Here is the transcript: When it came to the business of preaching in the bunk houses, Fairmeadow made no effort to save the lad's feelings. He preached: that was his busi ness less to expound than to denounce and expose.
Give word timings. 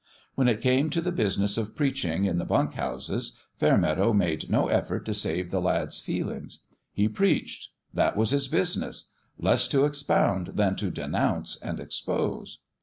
When 0.33 0.47
it 0.47 0.61
came 0.61 0.89
to 0.89 0.99
the 1.01 1.11
business 1.11 1.59
of 1.59 1.75
preaching 1.75 2.25
in 2.25 2.39
the 2.39 2.43
bunk 2.43 2.73
houses, 2.73 3.33
Fairmeadow 3.59 4.13
made 4.13 4.49
no 4.49 4.67
effort 4.67 5.05
to 5.05 5.13
save 5.13 5.51
the 5.51 5.61
lad's 5.61 5.99
feelings. 5.99 6.61
He 6.91 7.07
preached: 7.07 7.69
that 7.93 8.17
was 8.17 8.31
his 8.31 8.47
busi 8.49 8.77
ness 8.79 9.11
less 9.37 9.67
to 9.67 9.85
expound 9.85 10.53
than 10.55 10.75
to 10.77 10.89
denounce 10.89 11.55
and 11.61 11.79
expose. 11.79 12.57